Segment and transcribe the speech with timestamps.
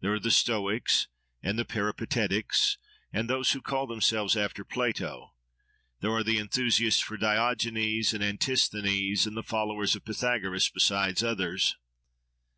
[0.00, 1.08] There are the Stoics,
[1.42, 2.76] and the Peripatetics,
[3.14, 5.32] and those who call themselves after Plato:
[6.00, 11.76] there are the enthusiasts for Diogenes, and Antisthenes, and the followers of Pythagoras, besides others.